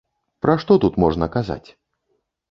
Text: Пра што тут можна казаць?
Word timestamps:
Пра 0.45 0.53
што 0.61 0.77
тут 0.85 0.95
можна 1.03 1.27
казаць? 1.35 1.69